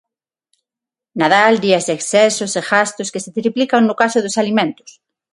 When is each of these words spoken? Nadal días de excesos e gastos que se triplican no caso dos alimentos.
Nadal 1.19 1.53
días 1.65 1.83
de 1.87 1.93
excesos 1.97 2.51
e 2.59 2.61
gastos 2.71 3.11
que 3.13 3.23
se 3.25 3.33
triplican 3.37 3.81
no 3.85 3.95
caso 4.01 4.17
dos 4.21 4.39
alimentos. 4.43 4.89